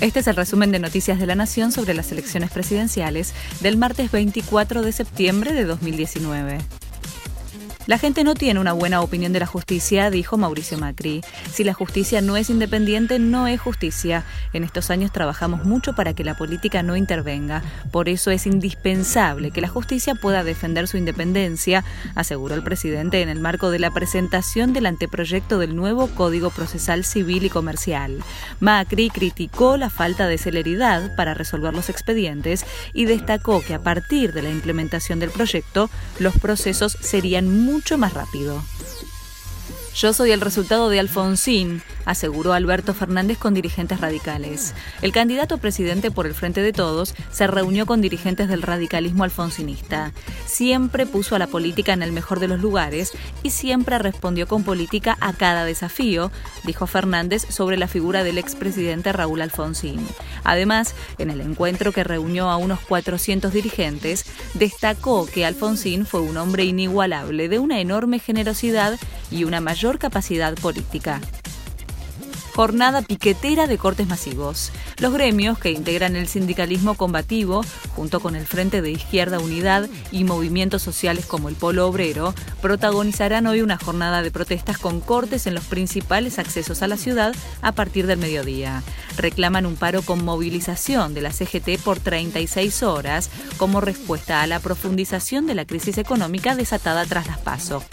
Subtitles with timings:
[0.00, 4.12] Este es el resumen de Noticias de la Nación sobre las elecciones presidenciales del martes
[4.12, 6.58] 24 de septiembre de 2019.
[7.88, 11.22] La gente no tiene una buena opinión de la justicia, dijo Mauricio Macri.
[11.50, 14.26] Si la justicia no es independiente, no es justicia.
[14.52, 17.62] En estos años trabajamos mucho para que la política no intervenga.
[17.90, 21.82] Por eso es indispensable que la justicia pueda defender su independencia,
[22.14, 27.06] aseguró el presidente en el marco de la presentación del anteproyecto del nuevo Código Procesal
[27.06, 28.22] Civil y Comercial.
[28.60, 34.34] Macri criticó la falta de celeridad para resolver los expedientes y destacó que a partir
[34.34, 38.60] de la implementación del proyecto, los procesos serían muy mucho más rápido.
[39.94, 44.74] Yo soy el resultado de Alfonsín, aseguró Alberto Fernández con dirigentes radicales.
[45.00, 50.12] El candidato presidente por el Frente de Todos se reunió con dirigentes del radicalismo alfonsinista.
[50.46, 54.64] Siempre puso a la política en el mejor de los lugares y siempre respondió con
[54.64, 56.32] política a cada desafío,
[56.64, 60.04] dijo Fernández sobre la figura del expresidente Raúl Alfonsín.
[60.48, 64.24] Además, en el encuentro que reunió a unos 400 dirigentes,
[64.54, 68.98] destacó que Alfonsín fue un hombre inigualable, de una enorme generosidad
[69.30, 71.20] y una mayor capacidad política
[72.58, 74.72] jornada piquetera de cortes masivos.
[74.98, 77.64] Los gremios que integran el sindicalismo combativo,
[77.94, 83.46] junto con el Frente de Izquierda Unidad y movimientos sociales como el Polo Obrero, protagonizarán
[83.46, 87.70] hoy una jornada de protestas con cortes en los principales accesos a la ciudad a
[87.70, 88.82] partir del mediodía.
[89.16, 94.58] Reclaman un paro con movilización de la CGT por 36 horas como respuesta a la
[94.58, 97.84] profundización de la crisis económica desatada tras las PASO.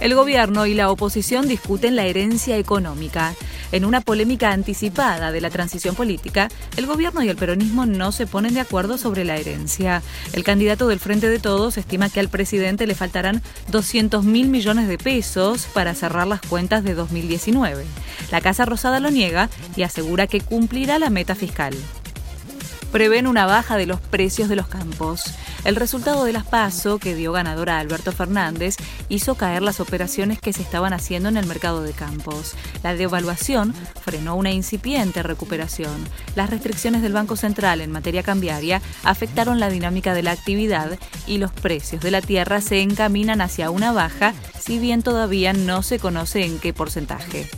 [0.00, 3.34] El gobierno y la oposición discuten la herencia económica.
[3.72, 8.26] En una polémica anticipada de la transición política, el gobierno y el peronismo no se
[8.26, 10.02] ponen de acuerdo sobre la herencia.
[10.32, 14.88] El candidato del Frente de Todos estima que al presidente le faltarán 200 mil millones
[14.88, 17.84] de pesos para cerrar las cuentas de 2019.
[18.30, 21.74] La Casa Rosada lo niega y asegura que cumplirá la meta fiscal
[22.94, 25.24] prevén una baja de los precios de los campos.
[25.64, 28.76] El resultado de las PASO, que dio ganadora Alberto Fernández,
[29.08, 32.54] hizo caer las operaciones que se estaban haciendo en el mercado de campos.
[32.84, 36.06] La devaluación frenó una incipiente recuperación.
[36.36, 40.96] Las restricciones del Banco Central en materia cambiaria afectaron la dinámica de la actividad
[41.26, 45.82] y los precios de la tierra se encaminan hacia una baja, si bien todavía no
[45.82, 47.50] se conoce en qué porcentaje.